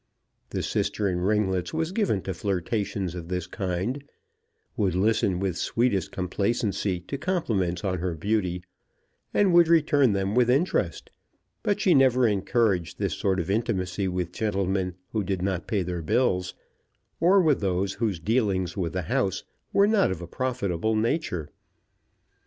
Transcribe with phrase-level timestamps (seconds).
[0.49, 4.03] The sister in ringlets was given to flirtations of this kind,
[4.75, 8.63] would listen with sweetest complacency to compliments on her beauty,
[9.31, 11.11] and would return them with interest.
[11.61, 16.01] But she never encouraged this sort of intimacy with gentlemen who did not pay their
[16.01, 16.55] bills,
[17.19, 21.51] or with those whose dealings with the house were not of a profitable nature.